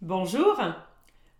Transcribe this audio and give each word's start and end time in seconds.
Bonjour, 0.00 0.60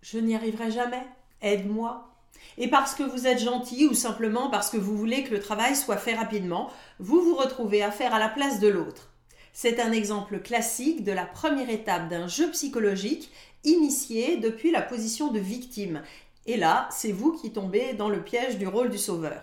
je 0.02 0.18
n'y 0.18 0.34
arriverai 0.34 0.72
jamais, 0.72 1.06
aide-moi. 1.42 2.08
Et 2.56 2.66
parce 2.66 2.92
que 2.96 3.04
vous 3.04 3.28
êtes 3.28 3.38
gentil 3.38 3.86
ou 3.86 3.94
simplement 3.94 4.50
parce 4.50 4.68
que 4.68 4.76
vous 4.76 4.96
voulez 4.96 5.22
que 5.22 5.30
le 5.30 5.38
travail 5.38 5.76
soit 5.76 5.96
fait 5.96 6.16
rapidement, 6.16 6.68
vous 6.98 7.20
vous 7.20 7.36
retrouvez 7.36 7.84
à 7.84 7.92
faire 7.92 8.12
à 8.12 8.18
la 8.18 8.28
place 8.28 8.58
de 8.58 8.66
l'autre. 8.66 9.12
C'est 9.52 9.78
un 9.78 9.92
exemple 9.92 10.40
classique 10.40 11.04
de 11.04 11.12
la 11.12 11.24
première 11.24 11.70
étape 11.70 12.08
d'un 12.08 12.26
jeu 12.26 12.50
psychologique 12.50 13.30
initié 13.62 14.38
depuis 14.38 14.72
la 14.72 14.82
position 14.82 15.30
de 15.30 15.38
victime. 15.38 16.02
Et 16.46 16.56
là, 16.56 16.88
c'est 16.90 17.12
vous 17.12 17.34
qui 17.34 17.52
tombez 17.52 17.92
dans 17.92 18.08
le 18.08 18.24
piège 18.24 18.58
du 18.58 18.66
rôle 18.66 18.90
du 18.90 18.98
sauveur. 18.98 19.40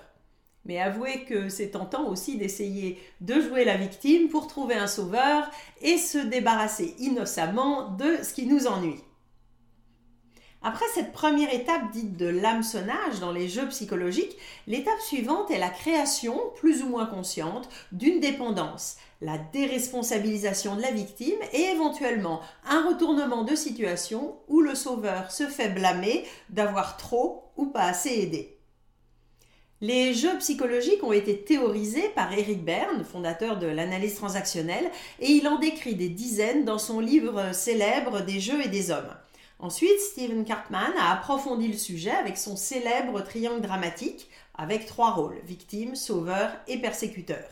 Mais 0.66 0.80
avouez 0.80 1.26
que 1.26 1.48
c'est 1.48 1.70
tentant 1.70 2.08
aussi 2.10 2.38
d'essayer 2.38 3.00
de 3.22 3.40
jouer 3.40 3.66
la 3.66 3.78
victime 3.78 4.30
pour 4.30 4.48
trouver 4.48 4.76
un 4.76 4.88
sauveur 4.88 5.50
et 5.82 5.98
se 5.98 6.18
débarrasser 6.18 6.96
innocemment 7.00 7.90
de 7.90 8.18
ce 8.24 8.34
qui 8.34 8.48
nous 8.48 8.68
ennuie. 8.68 9.02
Après 10.68 10.86
cette 10.96 11.12
première 11.12 11.54
étape 11.54 11.92
dite 11.92 12.18
de 12.18 12.26
l'hameçonnage 12.26 13.20
dans 13.20 13.32
les 13.32 13.48
jeux 13.48 13.68
psychologiques, 13.68 14.36
l'étape 14.66 15.00
suivante 15.00 15.52
est 15.52 15.60
la 15.60 15.70
création, 15.70 16.42
plus 16.56 16.82
ou 16.82 16.88
moins 16.88 17.06
consciente, 17.06 17.70
d'une 17.92 18.20
dépendance, 18.20 18.96
la 19.22 19.38
déresponsabilisation 19.38 20.76
de 20.76 20.82
la 20.82 20.90
victime 20.90 21.38
et 21.54 21.62
éventuellement 21.66 22.42
un 22.68 22.88
retournement 22.88 23.44
de 23.44 23.54
situation 23.54 24.38
où 24.48 24.62
le 24.62 24.74
sauveur 24.74 25.32
se 25.32 25.44
fait 25.44 25.70
blâmer 25.70 26.26
d'avoir 26.50 26.98
trop 26.98 27.44
ou 27.58 27.68
pas 27.68 27.84
assez 27.84 28.10
aidé. 28.10 28.55
Les 29.82 30.14
jeux 30.14 30.38
psychologiques 30.38 31.04
ont 31.04 31.12
été 31.12 31.38
théorisés 31.42 32.10
par 32.16 32.32
Eric 32.32 32.64
Berne, 32.64 33.04
fondateur 33.04 33.60
de 33.60 33.68
l'analyse 33.68 34.16
transactionnelle, 34.16 34.90
et 35.20 35.32
il 35.32 35.46
en 35.50 35.60
décrit 35.60 35.96
des 35.96 36.08
dizaines 36.08 36.64
dans 36.64 36.78
son 36.78 37.02
livre 37.02 37.54
célèbre 37.54 38.22
Des 38.22 38.40
jeux 38.40 38.64
et 38.64 38.70
des 38.70 38.90
hommes. 38.90 39.14
Ensuite, 39.60 40.00
Stephen 40.00 40.46
Cartman 40.46 40.94
a 40.98 41.12
approfondi 41.12 41.68
le 41.68 41.78
sujet 41.78 42.12
avec 42.12 42.38
son 42.38 42.56
célèbre 42.56 43.22
triangle 43.22 43.62
dramatique 43.62 44.30
avec 44.54 44.86
trois 44.86 45.12
rôles, 45.12 45.42
victime, 45.46 45.96
sauveur 45.96 46.52
et 46.70 46.78
persécuteur. 46.78 47.46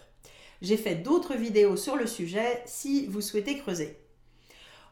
J'ai 0.61 0.77
fait 0.77 0.95
d'autres 0.95 1.35
vidéos 1.35 1.75
sur 1.75 1.97
le 1.97 2.07
sujet 2.07 2.63
si 2.65 3.05
vous 3.07 3.19
souhaitez 3.19 3.57
creuser. 3.57 3.97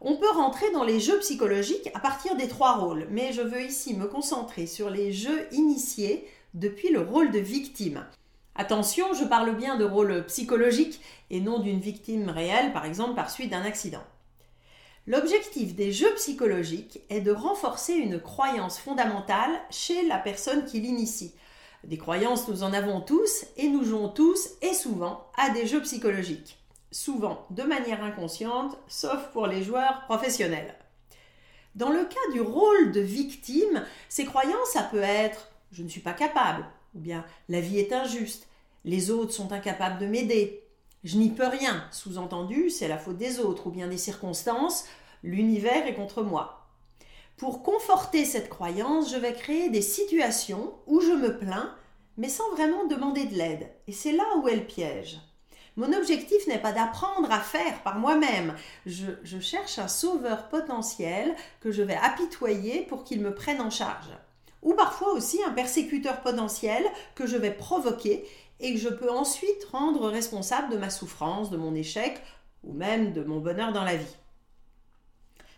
On 0.01 0.17
peut 0.17 0.31
rentrer 0.31 0.69
dans 0.71 0.83
les 0.83 0.99
jeux 0.99 1.19
psychologiques 1.19 1.89
à 1.93 1.99
partir 1.99 2.35
des 2.35 2.49
trois 2.49 2.75
rôles, 2.75 3.07
mais 3.09 3.31
je 3.31 3.41
veux 3.41 3.63
ici 3.63 3.93
me 3.93 4.07
concentrer 4.07 4.65
sur 4.65 4.89
les 4.89 5.13
jeux 5.13 5.47
initiés 5.53 6.27
depuis 6.53 6.89
le 6.89 7.01
rôle 7.01 7.31
de 7.31 7.39
victime. 7.39 8.05
Attention, 8.55 9.13
je 9.13 9.23
parle 9.23 9.55
bien 9.55 9.77
de 9.77 9.85
rôle 9.85 10.25
psychologique 10.25 11.01
et 11.29 11.39
non 11.39 11.59
d'une 11.59 11.79
victime 11.79 12.29
réelle, 12.29 12.73
par 12.73 12.85
exemple 12.85 13.15
par 13.15 13.29
suite 13.29 13.51
d'un 13.51 13.63
accident. 13.63 14.03
L'objectif 15.07 15.75
des 15.75 15.91
jeux 15.91 16.13
psychologiques 16.15 17.01
est 17.09 17.21
de 17.21 17.31
renforcer 17.31 17.93
une 17.93 18.19
croyance 18.19 18.77
fondamentale 18.77 19.49
chez 19.71 20.05
la 20.07 20.17
personne 20.17 20.65
qui 20.65 20.79
l'initie. 20.79 21.33
Des 21.83 21.97
croyances, 21.97 22.47
nous 22.47 22.61
en 22.61 22.73
avons 22.73 23.01
tous 23.01 23.45
et 23.57 23.67
nous 23.67 23.83
jouons 23.83 24.09
tous 24.09 24.49
et 24.61 24.73
souvent 24.73 25.25
à 25.37 25.49
des 25.49 25.65
jeux 25.65 25.81
psychologiques. 25.81 26.59
Souvent 26.91 27.47
de 27.49 27.63
manière 27.63 28.03
inconsciente, 28.03 28.77
sauf 28.87 29.29
pour 29.31 29.47
les 29.47 29.63
joueurs 29.63 30.03
professionnels. 30.05 30.75
Dans 31.73 31.89
le 31.89 32.03
cas 32.03 32.31
du 32.33 32.41
rôle 32.41 32.91
de 32.91 32.99
victime, 32.99 33.83
ces 34.09 34.25
croyances, 34.25 34.71
ça 34.73 34.83
peut 34.83 35.01
être 35.01 35.50
je 35.71 35.83
ne 35.83 35.89
suis 35.89 36.01
pas 36.01 36.13
capable, 36.13 36.65
ou 36.95 36.99
bien 36.99 37.25
la 37.49 37.61
vie 37.61 37.79
est 37.79 37.93
injuste, 37.93 38.47
les 38.83 39.11
autres 39.11 39.33
sont 39.33 39.51
incapables 39.51 39.99
de 39.99 40.07
m'aider, 40.07 40.61
je 41.03 41.17
n'y 41.17 41.29
peux 41.29 41.47
rien, 41.47 41.83
sous-entendu, 41.91 42.69
c'est 42.69 42.87
la 42.87 42.99
faute 42.99 43.17
des 43.17 43.39
autres 43.39 43.67
ou 43.67 43.71
bien 43.71 43.87
des 43.87 43.97
circonstances, 43.97 44.85
l'univers 45.23 45.87
est 45.87 45.95
contre 45.95 46.21
moi. 46.21 46.67
Pour 47.37 47.63
conforter 47.63 48.23
cette 48.23 48.49
croyance, 48.49 49.11
je 49.11 49.17
vais 49.17 49.33
créer 49.33 49.69
des 49.69 49.81
situations 49.81 50.75
où 50.85 51.01
je 51.01 51.13
me 51.13 51.39
plains, 51.39 51.75
mais 52.17 52.29
sans 52.29 52.51
vraiment 52.51 52.85
demander 52.85 53.25
de 53.25 53.35
l'aide. 53.35 53.71
Et 53.87 53.93
c'est 53.93 54.11
là 54.11 54.23
où 54.37 54.47
est 54.47 54.55
le 54.55 54.65
piège. 54.65 55.19
Mon 55.75 55.91
objectif 55.91 56.45
n'est 56.45 56.61
pas 56.61 56.71
d'apprendre 56.71 57.31
à 57.31 57.39
faire 57.39 57.81
par 57.81 57.97
moi-même. 57.97 58.55
Je, 58.85 59.07
je, 59.23 59.39
cherche 59.39 59.79
un 59.79 59.87
sauveur 59.87 60.49
potentiel 60.49 61.35
que 61.61 61.71
je 61.71 61.81
vais 61.81 61.95
apitoyer 61.95 62.81
pour 62.83 63.03
qu'il 63.03 63.21
me 63.21 63.33
prenne 63.33 63.61
en 63.61 63.71
charge. 63.71 64.09
Ou 64.61 64.73
parfois 64.73 65.13
aussi 65.13 65.43
un 65.43 65.51
persécuteur 65.51 66.21
potentiel 66.21 66.83
que 67.15 67.25
je 67.25 67.37
vais 67.37 67.51
provoquer 67.51 68.25
et 68.59 68.73
que 68.73 68.79
je 68.79 68.89
peux 68.89 69.09
ensuite 69.09 69.65
rendre 69.71 70.09
responsable 70.09 70.71
de 70.71 70.77
ma 70.77 70.89
souffrance, 70.89 71.49
de 71.49 71.57
mon 71.57 71.73
échec 71.73 72.21
ou 72.63 72.73
même 72.73 73.11
de 73.11 73.23
mon 73.23 73.39
bonheur 73.39 73.73
dans 73.73 73.83
la 73.83 73.95
vie. 73.95 74.15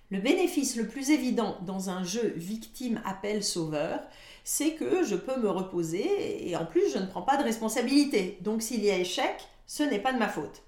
Le 0.10 0.20
bénéfice 0.20 0.76
le 0.76 0.88
plus 0.88 1.10
évident 1.10 1.58
dans 1.66 1.90
un 1.90 2.04
jeu 2.04 2.34
victime-appel-sauveur, 2.36 4.00
c'est 4.44 4.76
que 4.76 5.04
je 5.04 5.16
peux 5.16 5.40
me 5.40 5.50
reposer 5.50 6.48
et 6.50 6.56
en 6.56 6.66
plus 6.66 6.92
je 6.94 7.00
ne 7.00 7.08
prends 7.08 7.24
pas 7.24 7.38
de 7.38 7.44
responsabilité. 7.44 8.38
Donc 8.42 8.62
s'il 8.62 8.84
y 8.84 8.92
a 8.92 8.98
échec, 8.98 9.36
ce 9.66 9.84
n'est 9.84 10.00
pas 10.00 10.14
de 10.14 10.20
ma 10.20 10.30
faute. 10.30 10.64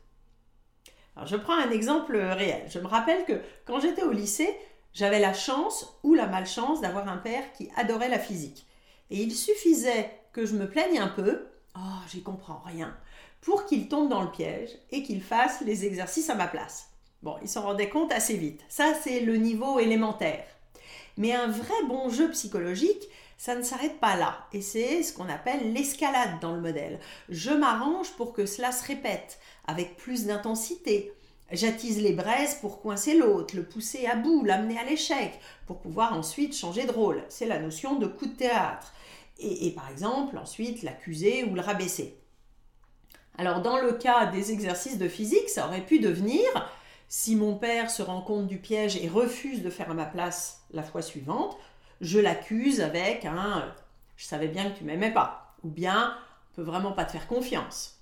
Je 1.26 1.38
prends 1.38 1.56
un 1.56 1.72
exemple 1.72 2.18
réel. 2.18 2.66
Je 2.70 2.80
me 2.80 2.88
rappelle 2.88 3.24
que 3.26 3.40
quand 3.66 3.80
j'étais 3.80 4.04
au 4.04 4.12
lycée, 4.12 4.50
j'avais 4.96 5.20
la 5.20 5.34
chance 5.34 6.00
ou 6.04 6.16
la 6.16 6.26
malchance 6.26 6.82
d'avoir 6.82 7.08
un 7.08 7.18
père 7.18 7.52
qui 7.54 7.70
adorait 7.76 8.10
la 8.10 8.18
physique. 8.18 8.66
Et 9.12 9.22
il 9.22 9.36
suffisait 9.36 10.10
que 10.34 10.46
je 10.46 10.56
me 10.56 10.68
plaigne 10.68 10.98
un 11.00 11.10
peu 11.10 11.48
Oh, 11.78 12.00
j'y 12.10 12.24
comprends 12.24 12.62
rien. 12.66 12.96
Pour 13.42 13.66
qu'il 13.66 13.90
tombe 13.90 14.10
dans 14.10 14.24
le 14.24 14.32
piège 14.32 14.70
et 14.92 15.04
qu'il 15.04 15.22
fasse 15.22 15.62
les 15.62 15.86
exercices 15.86 16.30
à 16.30 16.36
ma 16.36 16.48
place. 16.48 16.90
Bon, 17.22 17.36
il 17.42 17.50
s'en 17.50 17.64
rendait 17.64 17.90
compte 17.90 18.14
assez 18.14 18.38
vite. 18.38 18.62
Ça, 18.70 18.94
c'est 19.04 19.20
le 19.20 19.36
niveau 19.36 19.80
élémentaire. 19.80 20.46
Mais 21.18 21.34
un 21.34 21.48
vrai 21.48 21.84
bon 21.88 22.10
jeu 22.10 22.30
psychologique, 22.32 23.04
ça 23.38 23.56
ne 23.56 23.64
s'arrête 23.64 24.00
pas 24.00 24.16
là. 24.16 24.48
Et 24.54 24.62
c'est 24.62 25.04
ce 25.04 25.12
qu'on 25.12 25.28
appelle 25.28 25.74
l'escalade 25.74 26.40
dans 26.40 26.54
le 26.54 26.62
modèle. 26.62 27.00
Je 27.28 27.52
m'arrange 27.52 28.12
pour 28.12 28.32
que 28.32 28.46
cela 28.46 28.72
se 28.72 28.86
répète, 28.86 29.40
avec 29.68 29.98
plus 29.98 30.26
d'intensité. 30.26 31.12
J'attise 31.56 32.02
les 32.02 32.12
braises 32.12 32.56
pour 32.56 32.82
coincer 32.82 33.16
l'autre, 33.16 33.56
le 33.56 33.64
pousser 33.64 34.06
à 34.08 34.16
bout, 34.16 34.44
l'amener 34.44 34.78
à 34.78 34.84
l'échec, 34.84 35.40
pour 35.68 35.80
pouvoir 35.80 36.14
ensuite 36.14 36.56
changer 36.56 36.86
de 36.86 36.92
rôle. 36.92 37.24
C'est 37.30 37.46
la 37.46 37.60
notion 37.60 37.96
de 37.96 38.08
coup 38.08 38.26
de 38.26 38.36
théâtre 38.36 38.94
et, 39.40 39.72
par 39.72 39.90
exemple 39.90 40.38
ensuite 40.38 40.84
l'accuser 40.84 41.44
ou 41.46 41.56
le 41.56 41.62
rabaisser. 41.62 42.18
Alors 43.38 43.62
dans 43.62 43.78
le 43.78 43.94
cas 43.94 44.26
des 44.28 44.52
exercices 44.52 44.98
de 44.98 45.08
physique, 45.08 45.50
ça 45.50 45.68
aurait 45.68 45.86
pu 45.86 46.00
devenir, 46.00 46.46
si 47.08 47.36
mon 47.36 47.56
père 47.56 47.90
se 47.90 48.02
rend 48.02 48.22
compte 48.22 48.48
du 48.48 48.58
piège 48.58 48.98
et 48.98 49.08
refuse 49.08 49.62
de 49.62 49.70
faire 49.70 49.94
ma 49.94 50.06
place 50.06 50.62
la 50.72 50.84
fois 50.84 51.02
suivante, 51.02 51.58
je 52.02 52.20
l'accuse 52.20 52.82
avec 52.82 53.26
un 53.26 53.74
je 54.18 54.26
savais 54.26 54.48
bien 54.48 54.70
que 54.70 54.78
tu 54.78 54.84
m'aimais 54.84 55.12
pas, 55.12 55.56
ou 55.64 55.70
bien 55.70 56.18
on 56.52 56.56
peut 56.56 56.62
vraiment 56.62 56.94
pas 56.94 57.06
te 57.06 57.12
faire 57.12 57.28
confiance. 57.28 57.95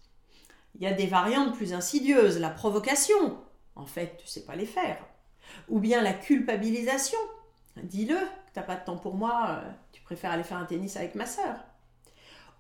Il 0.76 0.82
y 0.82 0.88
a 0.88 0.94
des 0.94 1.06
variantes 1.08 1.56
plus 1.56 1.74
insidieuses, 1.74 2.40
la 2.40 2.50
provocation, 2.50 3.38
en 3.76 3.86
fait 3.86 4.18
tu 4.18 4.28
sais 4.28 4.44
pas 4.44 4.56
les 4.56 4.66
faire, 4.66 5.06
ou 5.70 5.80
bien 5.80 6.02
la 6.02 6.14
culpabilisation, 6.14 7.20
dis-le, 7.84 8.18
t'as 8.54 8.64
pas 8.64 8.76
de 8.76 8.86
temps 8.86 8.98
pour 8.98 9.16
moi, 9.16 9.48
euh, 9.50 9.72
tu 9.92 10.02
préfères 10.02 10.32
aller 10.32 10.44
faire 10.44 10.58
un 10.58 10.66
tennis 10.66 10.98
avec 10.98 11.16
ma 11.16 11.26
sœur. 11.26 11.56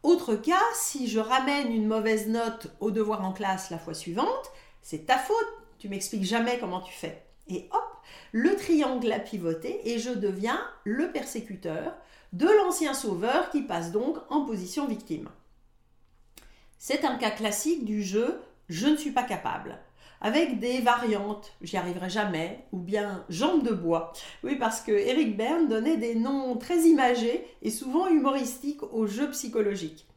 Autre 0.03 0.35
cas, 0.35 0.61
si 0.75 1.07
je 1.07 1.19
ramène 1.19 1.71
une 1.71 1.87
mauvaise 1.87 2.27
note 2.27 2.67
au 2.81 2.91
devoir 2.91 3.23
en 3.23 3.31
classe 3.31 3.69
la 3.69 3.77
fois 3.77 3.93
suivante, 3.93 4.51
c'est 4.81 5.05
ta 5.05 5.17
faute, 5.17 5.37
tu 5.79 5.87
m'expliques 5.87 6.25
jamais 6.25 6.59
comment 6.59 6.81
tu 6.81 6.93
fais. 6.93 7.23
Et 7.47 7.69
hop, 7.71 7.83
le 8.31 8.55
triangle 8.55 9.11
a 9.11 9.19
pivoté 9.19 9.93
et 9.93 9.99
je 9.99 10.11
deviens 10.11 10.59
le 10.83 11.11
persécuteur 11.11 11.95
de 12.33 12.47
l'ancien 12.47 12.93
sauveur 12.93 13.49
qui 13.49 13.61
passe 13.61 13.91
donc 13.91 14.17
en 14.29 14.43
position 14.45 14.87
victime. 14.87 15.29
C'est 16.85 17.05
un 17.05 17.15
cas 17.15 17.31
classique 17.31 17.85
du 17.85 18.03
jeu 18.03 18.41
je 18.67 18.87
ne 18.87 18.97
suis 18.97 19.11
pas 19.11 19.23
capable 19.23 19.79
avec 20.19 20.59
des 20.59 20.81
variantes, 20.81 21.53
j'y 21.61 21.77
arriverai 21.77 22.09
jamais, 22.09 22.65
ou 22.73 22.77
bien 22.77 23.23
jambes 23.29 23.63
de 23.63 23.73
bois. 23.73 24.11
Oui, 24.43 24.57
parce 24.57 24.81
que 24.81 24.91
Eric 24.91 25.37
Berne 25.37 25.69
donnait 25.69 25.95
des 25.95 26.15
noms 26.15 26.57
très 26.57 26.79
imagés 26.81 27.45
et 27.61 27.71
souvent 27.71 28.07
humoristiques 28.07 28.83
aux 28.83 29.07
jeux 29.07 29.29
psychologiques. 29.31 30.07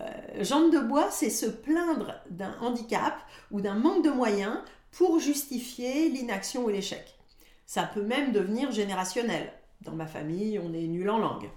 Euh, 0.00 0.44
jambes 0.44 0.72
de 0.72 0.80
bois, 0.80 1.10
c'est 1.10 1.28
se 1.28 1.46
plaindre 1.46 2.14
d'un 2.30 2.58
handicap 2.60 3.14
ou 3.50 3.60
d'un 3.60 3.74
manque 3.74 4.04
de 4.04 4.10
moyens 4.10 4.58
pour 4.92 5.18
justifier 5.18 6.08
l'inaction 6.08 6.64
ou 6.64 6.70
l'échec. 6.70 7.18
Ça 7.66 7.82
peut 7.82 8.02
même 8.02 8.32
devenir 8.32 8.70
générationnel. 8.70 9.52
Dans 9.82 9.92
ma 9.92 10.06
famille, 10.06 10.58
on 10.58 10.72
est 10.72 10.86
nul 10.86 11.10
en 11.10 11.18
langue. 11.18 11.50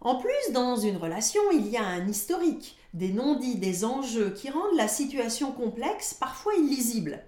En 0.00 0.16
plus, 0.16 0.52
dans 0.52 0.76
une 0.76 0.96
relation, 0.96 1.42
il 1.52 1.66
y 1.66 1.76
a 1.76 1.84
un 1.84 2.06
historique, 2.06 2.76
des 2.94 3.12
non-dits, 3.12 3.58
des 3.58 3.84
enjeux 3.84 4.30
qui 4.30 4.48
rendent 4.48 4.76
la 4.76 4.88
situation 4.88 5.52
complexe, 5.52 6.14
parfois 6.14 6.54
illisible. 6.54 7.20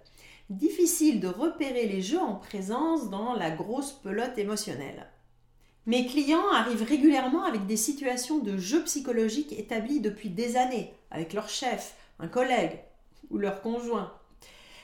Difficile 0.51 1.21
de 1.21 1.29
repérer 1.29 1.87
les 1.87 2.01
jeux 2.01 2.21
en 2.21 2.35
présence 2.35 3.11
dans 3.11 3.35
la 3.35 3.51
grosse 3.51 3.93
pelote 3.93 4.39
émotionnelle. 4.39 5.07
Mes 5.87 6.07
clients 6.07 6.49
arrivent 6.53 6.85
régulièrement 6.85 7.43
avec 7.45 7.67
des 7.67 7.77
situations 7.77 8.39
de 8.39 8.57
jeux 8.57 8.85
psychologiques 8.85 9.53
établies 9.53 10.01
depuis 10.01 10.29
des 10.29 10.57
années, 10.57 10.95
avec 11.11 11.33
leur 11.33 11.49
chef, 11.49 11.97
un 12.21 12.29
collègue 12.29 12.79
ou 13.31 13.39
leur 13.39 13.63
conjoint. 13.63 14.13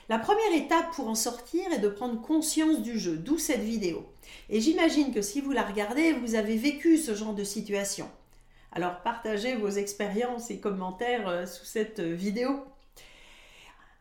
La 0.09 0.19
première 0.19 0.53
étape 0.53 0.91
pour 0.91 1.09
en 1.09 1.15
sortir 1.15 1.61
est 1.73 1.79
de 1.79 1.89
prendre 1.89 2.21
conscience 2.21 2.81
du 2.81 2.97
jeu, 2.97 3.17
d'où 3.17 3.37
cette 3.37 3.61
vidéo. 3.61 4.05
Et 4.49 4.61
j'imagine 4.61 5.13
que 5.13 5.21
si 5.21 5.41
vous 5.41 5.51
la 5.51 5.63
regardez, 5.63 6.13
vous 6.13 6.35
avez 6.35 6.55
vécu 6.55 6.97
ce 6.97 7.13
genre 7.13 7.33
de 7.33 7.43
situation. 7.43 8.09
Alors 8.71 9.01
partagez 9.01 9.55
vos 9.55 9.69
expériences 9.69 10.49
et 10.49 10.59
commentaires 10.59 11.27
euh, 11.27 11.45
sous 11.45 11.65
cette 11.65 11.99
euh, 11.99 12.13
vidéo. 12.13 12.63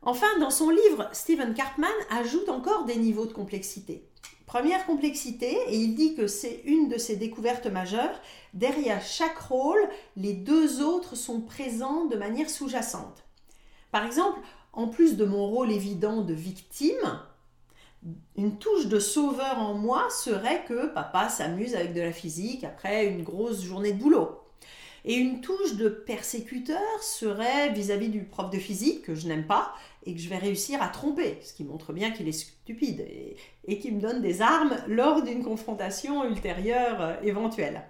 Enfin, 0.02 0.38
dans 0.38 0.50
son 0.50 0.70
livre, 0.70 1.08
Stephen 1.10 1.54
Cartman 1.54 1.90
ajoute 2.10 2.48
encore 2.50 2.84
des 2.84 2.96
niveaux 2.96 3.26
de 3.26 3.32
complexité. 3.32 4.08
Première 4.46 4.86
complexité, 4.86 5.58
et 5.66 5.76
il 5.76 5.96
dit 5.96 6.14
que 6.14 6.28
c'est 6.28 6.62
une 6.66 6.88
de 6.88 6.98
ses 6.98 7.16
découvertes 7.16 7.66
majeures, 7.66 8.20
derrière 8.54 9.02
chaque 9.02 9.38
rôle, 9.38 9.88
les 10.16 10.34
deux 10.34 10.82
autres 10.82 11.16
sont 11.16 11.40
présents 11.40 12.04
de 12.04 12.14
manière 12.14 12.48
sous-jacente. 12.48 13.24
Par 13.90 14.06
exemple, 14.06 14.38
en 14.76 14.88
plus 14.88 15.16
de 15.16 15.24
mon 15.24 15.46
rôle 15.48 15.72
évident 15.72 16.20
de 16.20 16.34
victime, 16.34 17.20
une 18.36 18.58
touche 18.58 18.86
de 18.86 19.00
sauveur 19.00 19.58
en 19.58 19.74
moi 19.74 20.06
serait 20.10 20.64
que 20.68 20.86
papa 20.88 21.28
s'amuse 21.30 21.74
avec 21.74 21.94
de 21.94 22.02
la 22.02 22.12
physique 22.12 22.62
après 22.62 23.06
une 23.06 23.24
grosse 23.24 23.62
journée 23.64 23.92
de 23.92 23.98
boulot. 23.98 24.38
Et 25.06 25.14
une 25.14 25.40
touche 25.40 25.76
de 25.76 25.88
persécuteur 25.88 27.02
serait 27.02 27.72
vis-à-vis 27.72 28.10
du 28.10 28.24
prof 28.24 28.50
de 28.50 28.58
physique 28.58 29.02
que 29.02 29.14
je 29.14 29.28
n'aime 29.28 29.46
pas 29.46 29.72
et 30.04 30.14
que 30.14 30.20
je 30.20 30.28
vais 30.28 30.36
réussir 30.36 30.82
à 30.82 30.88
tromper, 30.88 31.38
ce 31.42 31.54
qui 31.54 31.64
montre 31.64 31.92
bien 31.92 32.10
qu'il 32.10 32.28
est 32.28 32.32
stupide 32.32 33.00
et, 33.00 33.36
et 33.66 33.78
qui 33.78 33.92
me 33.92 34.00
donne 34.00 34.20
des 34.20 34.42
armes 34.42 34.76
lors 34.88 35.22
d'une 35.22 35.42
confrontation 35.42 36.24
ultérieure 36.28 37.00
euh, 37.00 37.14
éventuelle. 37.22 37.82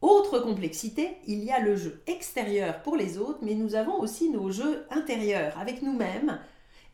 Autre 0.00 0.38
complexité, 0.38 1.16
il 1.26 1.42
y 1.42 1.50
a 1.50 1.58
le 1.58 1.76
jeu 1.76 2.00
extérieur 2.06 2.82
pour 2.82 2.96
les 2.96 3.18
autres, 3.18 3.40
mais 3.42 3.54
nous 3.54 3.74
avons 3.74 3.98
aussi 3.98 4.30
nos 4.30 4.50
jeux 4.50 4.86
intérieurs 4.90 5.58
avec 5.58 5.82
nous-mêmes 5.82 6.38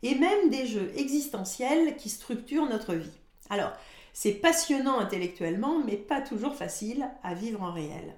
et 0.01 0.15
même 0.15 0.49
des 0.49 0.65
jeux 0.65 0.91
existentiels 0.95 1.97
qui 1.97 2.09
structurent 2.09 2.67
notre 2.67 2.95
vie. 2.95 3.19
Alors, 3.49 3.73
c'est 4.13 4.31
passionnant 4.31 4.97
intellectuellement, 4.97 5.79
mais 5.85 5.97
pas 5.97 6.21
toujours 6.21 6.55
facile 6.55 7.07
à 7.21 7.35
vivre 7.35 7.61
en 7.61 7.71
réel. 7.71 8.15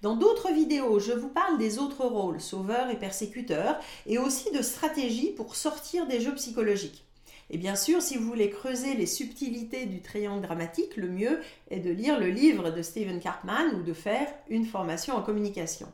Dans 0.00 0.16
d'autres 0.16 0.52
vidéos, 0.52 0.98
je 0.98 1.12
vous 1.12 1.28
parle 1.28 1.58
des 1.58 1.78
autres 1.78 2.06
rôles, 2.06 2.40
sauveur 2.40 2.88
et 2.90 2.98
persécuteur, 2.98 3.78
et 4.06 4.18
aussi 4.18 4.50
de 4.50 4.62
stratégies 4.62 5.32
pour 5.32 5.56
sortir 5.56 6.06
des 6.06 6.20
jeux 6.20 6.34
psychologiques. 6.34 7.04
Et 7.52 7.58
bien 7.58 7.76
sûr, 7.76 8.00
si 8.00 8.16
vous 8.16 8.26
voulez 8.26 8.48
creuser 8.48 8.94
les 8.94 9.04
subtilités 9.04 9.84
du 9.84 10.00
triangle 10.00 10.40
dramatique, 10.40 10.96
le 10.96 11.08
mieux 11.08 11.38
est 11.70 11.80
de 11.80 11.90
lire 11.90 12.18
le 12.18 12.30
livre 12.30 12.70
de 12.70 12.80
Stephen 12.80 13.20
Cartman 13.20 13.74
ou 13.74 13.82
de 13.82 13.92
faire 13.92 14.26
une 14.48 14.64
formation 14.64 15.14
en 15.14 15.22
communication. 15.22 15.86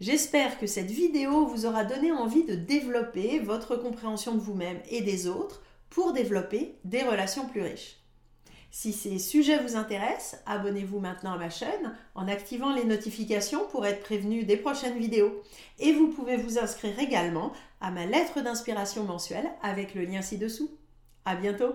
J'espère 0.00 0.60
que 0.60 0.68
cette 0.68 0.92
vidéo 0.92 1.46
vous 1.46 1.66
aura 1.66 1.84
donné 1.84 2.12
envie 2.12 2.44
de 2.44 2.54
développer 2.54 3.40
votre 3.40 3.74
compréhension 3.74 4.34
de 4.36 4.40
vous-même 4.40 4.78
et 4.90 5.00
des 5.00 5.26
autres 5.26 5.60
pour 5.90 6.12
développer 6.12 6.76
des 6.84 7.02
relations 7.02 7.48
plus 7.48 7.62
riches. 7.62 7.96
Si 8.70 8.92
ces 8.92 9.20
sujets 9.20 9.62
vous 9.62 9.76
intéressent, 9.76 10.40
abonnez-vous 10.46 10.98
maintenant 10.98 11.34
à 11.34 11.38
ma 11.38 11.48
chaîne 11.48 11.96
en 12.16 12.26
activant 12.26 12.74
les 12.74 12.84
notifications 12.84 13.66
pour 13.70 13.86
être 13.86 14.02
prévenu 14.02 14.42
des 14.42 14.56
prochaines 14.56 14.98
vidéos. 14.98 15.42
Et 15.78 15.92
vous 15.92 16.08
pouvez 16.08 16.36
vous 16.36 16.58
inscrire 16.58 16.98
également 16.98 17.52
à 17.84 17.90
ma 17.90 18.06
lettre 18.06 18.40
d'inspiration 18.40 19.04
mensuelle 19.04 19.46
avec 19.62 19.94
le 19.94 20.06
lien 20.06 20.22
ci-dessous. 20.22 20.70
À 21.26 21.36
bientôt! 21.36 21.74